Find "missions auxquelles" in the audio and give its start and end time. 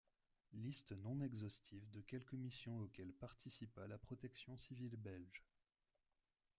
2.33-3.13